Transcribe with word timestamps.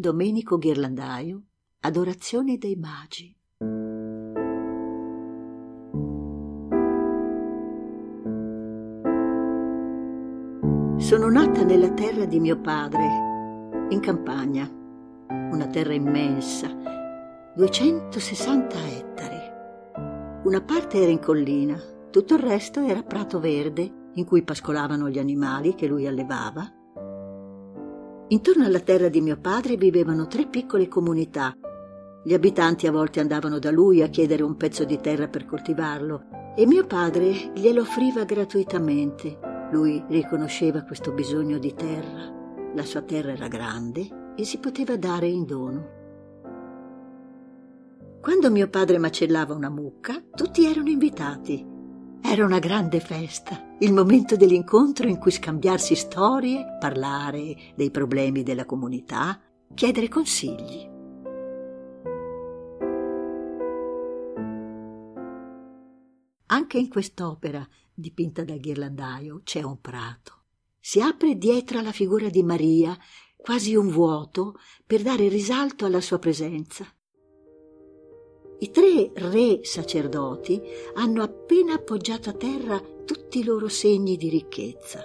Domenico 0.00 0.56
Ghirlandaio, 0.56 1.42
Adorazione 1.80 2.56
dei 2.56 2.74
magi. 2.74 3.36
Sono 10.96 11.28
nata 11.28 11.64
nella 11.64 11.92
terra 11.92 12.24
di 12.24 12.40
mio 12.40 12.58
padre, 12.62 13.86
in 13.90 14.00
campagna, 14.00 14.66
una 15.28 15.66
terra 15.66 15.92
immensa, 15.92 16.74
260 17.54 18.78
ettari. 18.88 19.38
Una 20.44 20.62
parte 20.62 21.02
era 21.02 21.10
in 21.10 21.20
collina, 21.20 21.78
tutto 22.10 22.36
il 22.36 22.40
resto 22.40 22.80
era 22.80 23.02
prato 23.02 23.38
verde 23.38 24.08
in 24.14 24.24
cui 24.24 24.42
pascolavano 24.44 25.10
gli 25.10 25.18
animali 25.18 25.74
che 25.74 25.86
lui 25.86 26.06
allevava 26.06 26.72
Intorno 28.32 28.64
alla 28.64 28.78
terra 28.78 29.08
di 29.08 29.20
mio 29.20 29.36
padre 29.40 29.74
vivevano 29.74 30.28
tre 30.28 30.46
piccole 30.46 30.86
comunità. 30.86 31.52
Gli 32.22 32.32
abitanti 32.32 32.86
a 32.86 32.92
volte 32.92 33.18
andavano 33.18 33.58
da 33.58 33.72
lui 33.72 34.02
a 34.02 34.08
chiedere 34.08 34.44
un 34.44 34.56
pezzo 34.56 34.84
di 34.84 35.00
terra 35.00 35.26
per 35.26 35.44
coltivarlo 35.44 36.54
e 36.54 36.64
mio 36.64 36.86
padre 36.86 37.50
glielo 37.52 37.80
offriva 37.80 38.22
gratuitamente. 38.22 39.36
Lui 39.72 40.04
riconosceva 40.06 40.84
questo 40.84 41.10
bisogno 41.10 41.58
di 41.58 41.74
terra. 41.74 42.70
La 42.72 42.84
sua 42.84 43.02
terra 43.02 43.32
era 43.32 43.48
grande 43.48 44.32
e 44.36 44.44
si 44.44 44.58
poteva 44.58 44.96
dare 44.96 45.26
in 45.26 45.44
dono. 45.44 45.98
Quando 48.20 48.48
mio 48.48 48.68
padre 48.68 48.98
macellava 48.98 49.54
una 49.54 49.70
mucca, 49.70 50.22
tutti 50.32 50.66
erano 50.66 50.88
invitati 50.88 51.69
era 52.22 52.44
una 52.44 52.58
grande 52.58 53.00
festa, 53.00 53.74
il 53.80 53.92
momento 53.92 54.36
dell'incontro 54.36 55.08
in 55.08 55.18
cui 55.18 55.30
scambiarsi 55.30 55.94
storie, 55.94 56.76
parlare 56.78 57.72
dei 57.74 57.90
problemi 57.90 58.42
della 58.42 58.64
comunità, 58.64 59.40
chiedere 59.74 60.08
consigli. 60.08 60.88
Anche 66.46 66.78
in 66.78 66.88
quest'opera, 66.88 67.66
dipinta 67.92 68.44
dal 68.44 68.58
ghirlandaio, 68.58 69.40
c'è 69.44 69.62
un 69.62 69.80
prato. 69.80 70.44
Si 70.78 71.00
apre 71.00 71.36
dietro 71.36 71.78
alla 71.78 71.92
figura 71.92 72.28
di 72.28 72.42
Maria, 72.42 72.96
quasi 73.36 73.74
un 73.74 73.88
vuoto, 73.88 74.54
per 74.86 75.02
dare 75.02 75.28
risalto 75.28 75.84
alla 75.84 76.00
sua 76.00 76.18
presenza. 76.18 76.86
I 78.62 78.70
tre 78.70 79.10
re 79.14 79.60
sacerdoti 79.62 80.60
hanno 80.94 81.22
appena 81.22 81.72
appoggiato 81.74 82.28
a 82.28 82.34
terra 82.34 82.78
tutti 83.06 83.38
i 83.38 83.44
loro 83.44 83.68
segni 83.68 84.18
di 84.18 84.28
ricchezza. 84.28 85.00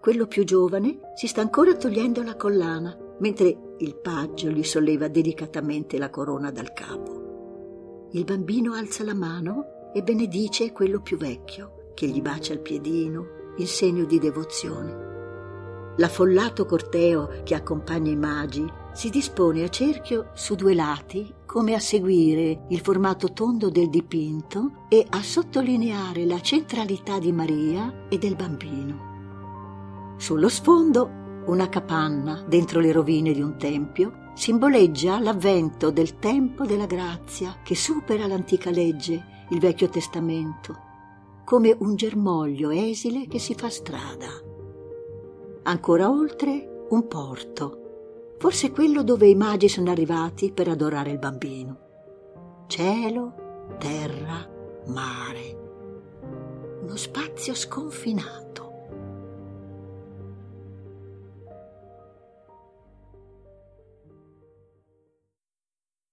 Quello 0.00 0.26
più 0.26 0.42
giovane 0.42 1.12
si 1.14 1.28
sta 1.28 1.40
ancora 1.40 1.76
togliendo 1.76 2.20
la 2.24 2.34
collana, 2.34 2.96
mentre 3.20 3.76
il 3.78 3.94
paggio 3.94 4.48
gli 4.48 4.64
solleva 4.64 5.06
delicatamente 5.06 5.98
la 5.98 6.10
corona 6.10 6.50
dal 6.50 6.72
capo. 6.72 8.08
Il 8.10 8.24
bambino 8.24 8.72
alza 8.72 9.04
la 9.04 9.14
mano 9.14 9.92
e 9.94 10.02
benedice 10.02 10.72
quello 10.72 11.00
più 11.00 11.16
vecchio, 11.16 11.92
che 11.94 12.08
gli 12.08 12.20
bacia 12.20 12.54
il 12.54 12.60
piedino 12.60 13.52
in 13.58 13.68
segno 13.68 14.04
di 14.04 14.18
devozione. 14.18 15.94
L'affollato 15.98 16.66
corteo 16.66 17.30
che 17.44 17.54
accompagna 17.54 18.10
i 18.10 18.16
magi 18.16 18.66
si 18.92 19.10
dispone 19.10 19.62
a 19.62 19.68
cerchio 19.68 20.30
su 20.34 20.56
due 20.56 20.74
lati 20.74 21.32
come 21.54 21.74
a 21.74 21.78
seguire 21.78 22.64
il 22.70 22.80
formato 22.80 23.32
tondo 23.32 23.70
del 23.70 23.88
dipinto 23.88 24.86
e 24.88 25.06
a 25.08 25.22
sottolineare 25.22 26.26
la 26.26 26.40
centralità 26.40 27.20
di 27.20 27.30
Maria 27.30 28.08
e 28.08 28.18
del 28.18 28.34
bambino. 28.34 30.16
Sullo 30.16 30.48
sfondo 30.48 31.08
una 31.46 31.68
capanna 31.68 32.42
dentro 32.48 32.80
le 32.80 32.90
rovine 32.90 33.32
di 33.32 33.40
un 33.40 33.56
tempio 33.56 34.32
simboleggia 34.34 35.20
l'avvento 35.20 35.92
del 35.92 36.18
tempo 36.18 36.66
della 36.66 36.86
grazia 36.86 37.58
che 37.62 37.76
supera 37.76 38.26
l'antica 38.26 38.70
legge, 38.70 39.46
il 39.50 39.60
Vecchio 39.60 39.88
Testamento, 39.88 40.76
come 41.44 41.72
un 41.78 41.94
germoglio 41.94 42.70
esile 42.70 43.28
che 43.28 43.38
si 43.38 43.54
fa 43.54 43.70
strada. 43.70 44.26
Ancora 45.62 46.10
oltre 46.10 46.86
un 46.88 47.06
porto, 47.06 47.83
forse 48.44 48.72
quello 48.72 49.02
dove 49.02 49.26
i 49.26 49.34
magi 49.34 49.70
sono 49.70 49.90
arrivati 49.90 50.52
per 50.52 50.68
adorare 50.68 51.10
il 51.10 51.18
bambino. 51.18 52.64
Cielo, 52.66 53.76
terra, 53.78 54.46
mare, 54.88 55.58
uno 56.82 56.94
spazio 56.94 57.54
sconfinato. 57.54 58.52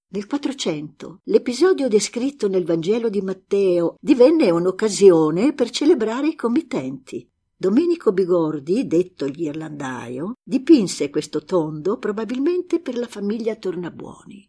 Nel 0.07 0.25
400 0.25 1.19
l'episodio 1.23 1.89
descritto 1.89 2.47
nel 2.47 2.63
Vangelo 2.63 3.09
di 3.09 3.21
Matteo 3.21 3.97
divenne 3.99 4.49
un'occasione 4.49 5.53
per 5.53 5.69
celebrare 5.69 6.29
i 6.29 6.35
committenti. 6.35 7.30
Domenico 7.61 8.11
Bigordi, 8.11 8.87
detto 8.87 9.25
il 9.25 9.33
ghirlandaio, 9.33 10.33
dipinse 10.43 11.11
questo 11.11 11.43
tondo 11.43 11.99
probabilmente 11.99 12.79
per 12.79 12.97
la 12.97 13.05
famiglia 13.05 13.55
Tornabuoni. 13.55 14.43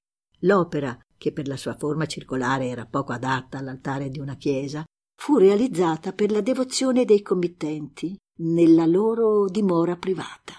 L'opera, 0.44 0.98
che 1.18 1.30
per 1.30 1.46
la 1.46 1.58
sua 1.58 1.76
forma 1.76 2.06
circolare 2.06 2.68
era 2.68 2.86
poco 2.86 3.12
adatta 3.12 3.58
all'altare 3.58 4.08
di 4.08 4.18
una 4.18 4.36
chiesa, 4.36 4.82
fu 5.14 5.36
realizzata 5.36 6.14
per 6.14 6.30
la 6.30 6.40
devozione 6.40 7.04
dei 7.04 7.20
committenti 7.20 8.16
nella 8.38 8.86
loro 8.86 9.46
dimora 9.46 9.94
privata. 9.96 10.56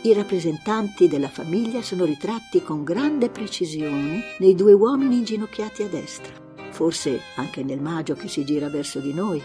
I 0.00 0.12
rappresentanti 0.12 1.08
della 1.08 1.28
famiglia 1.28 1.82
sono 1.82 2.04
ritratti 2.04 2.62
con 2.62 2.84
grande 2.84 3.30
precisione 3.30 4.36
nei 4.38 4.54
due 4.54 4.72
uomini 4.72 5.16
inginocchiati 5.16 5.82
a 5.82 5.88
destra, 5.88 6.32
forse 6.70 7.20
anche 7.34 7.64
nel 7.64 7.80
magio 7.80 8.14
che 8.14 8.28
si 8.28 8.44
gira 8.44 8.68
verso 8.68 9.00
di 9.00 9.12
noi. 9.12 9.42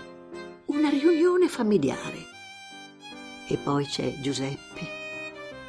Una 0.67 0.89
riunione 0.89 1.47
familiare. 1.47 2.17
E 3.47 3.57
poi 3.57 3.85
c'è 3.85 4.19
Giuseppe, 4.21 4.87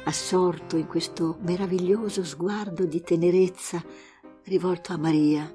assorto 0.03 0.77
in 0.77 0.85
questo 0.85 1.37
meraviglioso 1.41 2.23
sguardo 2.23 2.85
di 2.85 3.01
tenerezza 3.01 3.83
rivolto 4.43 4.93
a 4.93 4.97
Maria, 4.97 5.51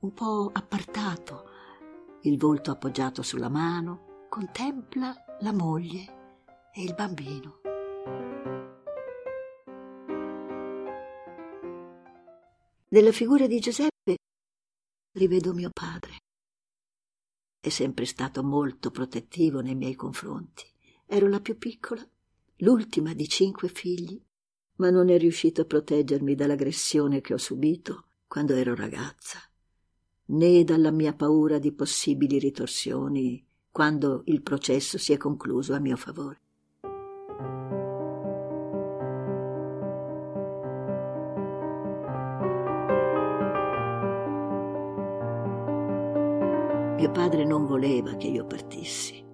un 0.00 0.12
po' 0.12 0.50
appartato, 0.52 1.44
il 2.22 2.36
volto 2.36 2.70
appoggiato 2.72 3.22
sulla 3.22 3.48
mano, 3.48 4.26
contempla 4.28 5.14
la 5.40 5.52
moglie 5.54 6.68
e 6.74 6.82
il 6.82 6.94
bambino. 6.94 7.57
Nella 12.90 13.12
figura 13.12 13.46
di 13.46 13.60
Giuseppe 13.60 14.16
rivedo 15.12 15.52
mio 15.52 15.68
padre. 15.70 16.16
È 17.60 17.68
sempre 17.68 18.06
stato 18.06 18.42
molto 18.42 18.90
protettivo 18.90 19.60
nei 19.60 19.74
miei 19.74 19.94
confronti. 19.94 20.64
Ero 21.04 21.28
la 21.28 21.40
più 21.40 21.58
piccola, 21.58 22.02
l'ultima 22.56 23.12
di 23.12 23.28
cinque 23.28 23.68
figli, 23.68 24.18
ma 24.76 24.88
non 24.88 25.10
è 25.10 25.18
riuscito 25.18 25.60
a 25.60 25.64
proteggermi 25.66 26.34
dall'aggressione 26.34 27.20
che 27.20 27.34
ho 27.34 27.38
subito 27.38 28.06
quando 28.26 28.54
ero 28.54 28.74
ragazza, 28.74 29.38
né 30.26 30.64
dalla 30.64 30.90
mia 30.90 31.12
paura 31.12 31.58
di 31.58 31.72
possibili 31.72 32.38
ritorsioni 32.38 33.46
quando 33.70 34.22
il 34.26 34.40
processo 34.40 34.96
si 34.96 35.12
è 35.12 35.18
concluso 35.18 35.74
a 35.74 35.78
mio 35.78 35.96
favore. 35.96 36.40
Mio 46.98 47.12
padre 47.12 47.44
non 47.44 47.64
voleva 47.64 48.14
che 48.14 48.26
io 48.26 48.44
partissi, 48.44 49.24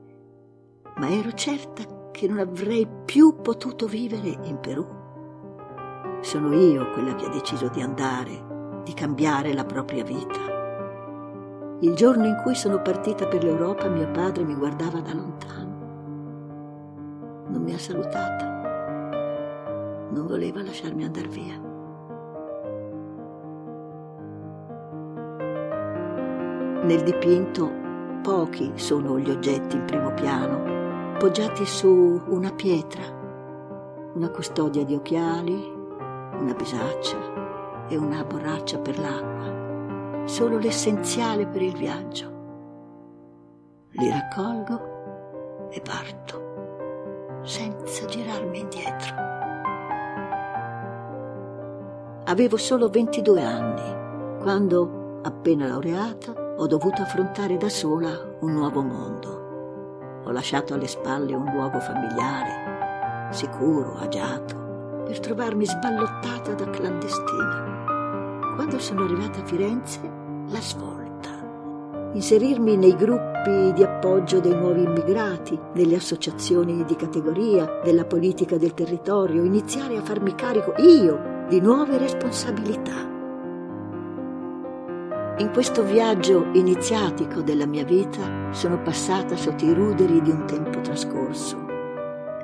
ma 0.97 1.09
ero 1.09 1.33
certa 1.33 2.11
che 2.11 2.29
non 2.29 2.38
avrei 2.38 2.87
più 3.06 3.41
potuto 3.41 3.87
vivere 3.87 4.38
in 4.43 4.61
Perù. 4.61 4.87
Sono 6.21 6.53
io 6.53 6.91
quella 6.91 7.15
che 7.15 7.25
ha 7.25 7.31
deciso 7.31 7.69
di 7.69 7.81
andare, 7.81 8.83
di 8.85 8.93
cambiare 8.93 9.55
la 9.55 9.65
propria 9.65 10.05
vita. 10.05 11.79
Il 11.81 11.94
giorno 11.94 12.27
in 12.27 12.38
cui 12.43 12.55
sono 12.55 12.83
partita 12.83 13.27
per 13.29 13.43
l'Europa 13.43 13.88
mio 13.88 14.11
padre 14.11 14.44
mi 14.44 14.56
guardava 14.56 15.00
da 15.00 15.15
lontano. 15.15 15.77
Non 17.49 17.62
mi 17.62 17.73
ha 17.73 17.79
salutata. 17.79 18.44
Non 20.11 20.27
voleva 20.27 20.62
lasciarmi 20.62 21.03
andare 21.03 21.29
via. 21.29 21.74
Nel 26.85 27.03
dipinto 27.03 27.71
pochi 28.21 28.73
sono 28.75 29.19
gli 29.19 29.31
oggetti 29.31 29.75
in 29.75 29.87
primo 29.87 30.13
piano, 30.13 31.17
poggiati 31.17 31.65
su 31.65 32.21
una 32.27 32.53
pietra, 32.53 33.03
una 34.13 34.29
custodia 34.29 34.85
di 34.85 34.95
occhiali, 34.95 35.73
una 36.39 36.53
bisaccia 36.53 37.87
e 37.89 37.97
una 37.97 38.23
borraccia 38.23 38.79
per 38.81 38.99
l'acqua. 38.99 40.27
solo 40.27 40.59
l'essenziale 40.59 41.47
per 41.47 41.63
il 41.63 41.75
viaggio. 41.75 42.33
Li 43.93 44.11
raccolgo 44.11 45.69
e 45.71 45.81
parto, 45.81 47.41
senza 47.45 48.05
girarmi 48.05 48.61
indietro. 48.61 49.15
Avevo 52.25 52.59
solo 52.59 52.91
22 52.91 53.43
anni, 53.43 54.39
quando, 54.43 55.21
appena 55.23 55.67
laureata, 55.67 56.44
ho 56.56 56.67
dovuto 56.69 57.03
affrontare 57.03 57.56
da 57.56 57.69
sola 57.69 58.17
un 58.41 58.53
nuovo 58.53 58.81
mondo. 58.81 60.23
Ho 60.25 60.31
lasciato 60.31 60.75
alle 60.75 60.87
spalle 60.87 61.35
un 61.35 61.51
luogo 61.53 61.81
familiare, 61.81 63.29
sicuro, 63.33 63.97
agiato, 63.97 65.03
per 65.05 65.19
trovarmi 65.19 65.67
sballottata 65.67 66.55
da 66.55 66.71
clandestina. 66.71 68.55
Quando 68.55 68.79
sono 68.79 69.03
arrivata 69.03 69.41
a 69.41 69.45
Firenze, 69.45 70.01
la 70.47 70.61
svolta. 70.61 71.31
Inserirmi 72.12 72.77
nei 72.77 72.95
gruppi 72.95 73.73
di 73.73 73.83
appoggio 73.83 74.39
dei 74.39 74.55
nuovi 74.55 74.85
immigrati, 74.85 75.59
delle 75.73 75.97
associazioni 75.97 76.85
di 76.85 76.95
categoria, 76.95 77.81
della 77.83 78.05
politica 78.05 78.57
del 78.57 78.75
territorio, 78.75 79.43
iniziare 79.43 79.97
a 79.97 80.03
farmi 80.03 80.37
carico 80.37 80.73
io 80.77 81.47
di 81.49 81.61
nuove 81.61 81.99
responsabilità. 81.99 83.13
In 85.39 85.51
questo 85.53 85.83
viaggio 85.83 86.51
iniziatico 86.53 87.43
della 87.43 87.67
mia 87.67 87.85
vita 87.85 88.53
sono 88.53 88.81
passata 88.83 89.37
sotto 89.37 89.65
i 89.65 89.73
ruderi 89.73 90.21
di 90.23 90.31
un 90.31 90.47
tempo 90.47 90.81
trascorso 90.81 91.67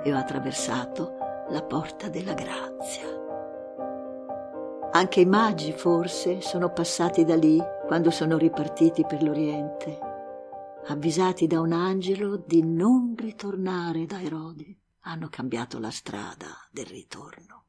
e 0.02 0.12
ho 0.12 0.16
attraversato 0.16 1.16
la 1.50 1.62
porta 1.62 2.08
della 2.08 2.34
grazia. 2.34 3.18
Anche 4.92 5.20
i 5.20 5.26
magi, 5.26 5.72
forse, 5.72 6.40
sono 6.40 6.72
passati 6.72 7.24
da 7.24 7.36
lì 7.36 7.62
quando 7.86 8.10
sono 8.10 8.36
ripartiti 8.36 9.04
per 9.06 9.22
l'Oriente 9.22 10.08
avvisati 10.86 11.46
da 11.46 11.60
un 11.60 11.72
angelo 11.72 12.36
di 12.36 12.64
non 12.64 13.14
ritornare 13.16 14.06
da 14.06 14.20
Erode, 14.20 14.78
hanno 15.00 15.28
cambiato 15.28 15.78
la 15.78 15.90
strada 15.90 16.66
del 16.70 16.86
ritorno. 16.86 17.64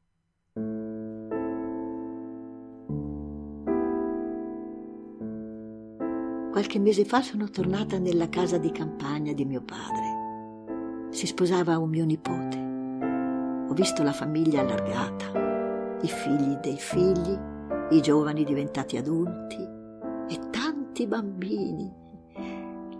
Qualche 6.52 6.78
mese 6.78 7.04
fa 7.04 7.22
sono 7.22 7.50
tornata 7.50 7.98
nella 7.98 8.28
casa 8.28 8.58
di 8.58 8.70
campagna 8.70 9.32
di 9.32 9.44
mio 9.44 9.62
padre. 9.62 11.08
Si 11.10 11.26
sposava 11.26 11.78
un 11.78 11.88
mio 11.90 12.04
nipote. 12.04 12.58
Ho 13.68 13.74
visto 13.74 14.04
la 14.04 14.12
famiglia 14.12 14.60
allargata, 14.60 15.98
i 16.02 16.08
figli 16.08 16.54
dei 16.62 16.76
figli, 16.76 17.36
i 17.90 18.00
giovani 18.00 18.44
diventati 18.44 18.96
adulti 18.96 19.66
e 20.28 20.38
tanti 20.50 21.06
bambini 21.06 22.00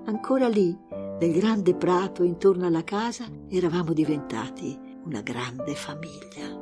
Ancora 0.04 0.48
lì, 0.48 0.76
nel 0.90 1.32
grande 1.32 1.74
prato 1.74 2.24
intorno 2.24 2.66
alla 2.66 2.82
casa, 2.82 3.24
eravamo 3.48 3.92
diventati 3.92 4.76
una 5.04 5.20
grande 5.20 5.76
famiglia. 5.76 6.58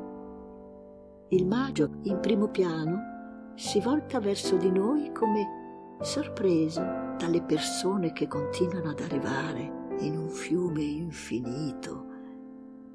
Il 1.28 1.46
magio, 1.46 2.00
in 2.02 2.20
primo 2.20 2.48
piano, 2.48 3.52
si 3.54 3.81
volta 3.81 4.20
verso 4.20 4.56
di 4.56 4.70
noi 4.70 5.10
come 5.12 5.60
sorpreso 6.00 6.81
dalle 7.19 7.43
persone 7.43 8.12
che 8.12 8.26
continuano 8.26 8.91
ad 8.91 9.00
arrivare 9.00 9.97
in 10.00 10.17
un 10.17 10.31
fiume 10.31 10.82
infinito 10.82 12.06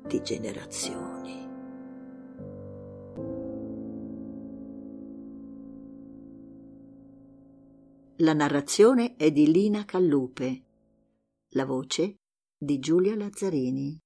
di 0.08 0.22
generazioni. 0.22 1.44
La 8.20 8.34
narrazione 8.34 9.16
è 9.18 9.30
di 9.30 9.52
Lina 9.52 9.84
Callupe, 9.84 10.64
la 11.50 11.66
voce 11.66 12.16
di 12.58 12.80
Giulia 12.80 13.16
Lazzarini. 13.16 14.00